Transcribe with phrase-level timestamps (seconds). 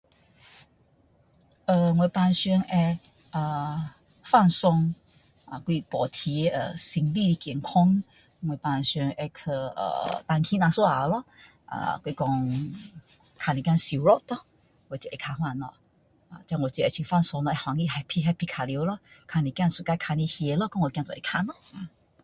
[1.65, 2.99] 呃我平常会
[4.23, 4.95] 放松
[5.67, 6.31] 就是保持
[6.75, 8.03] 心理健康
[8.39, 9.51] 我平时会去
[10.25, 11.25] 弹琴一下咯
[11.67, 12.27] 还是说
[13.37, 14.43] 看一点小说咯
[14.87, 15.73] 我很喜欢那样
[16.47, 21.87] 的东西去 happy happy 去玩咯看一点喜欢看的戏咯跟我的孩子一起看咯嗯